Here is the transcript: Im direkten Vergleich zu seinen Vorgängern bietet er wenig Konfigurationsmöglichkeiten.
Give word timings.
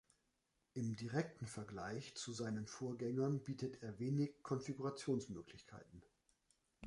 Im 0.73 0.95
direkten 0.95 1.45
Vergleich 1.45 2.15
zu 2.15 2.31
seinen 2.33 2.65
Vorgängern 2.65 3.43
bietet 3.43 3.83
er 3.83 3.99
wenig 3.99 4.41
Konfigurationsmöglichkeiten. 4.41 6.01